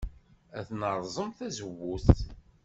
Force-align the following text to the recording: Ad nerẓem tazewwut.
Ad 0.57 0.67
nerẓem 0.79 1.29
tazewwut. 1.37 2.07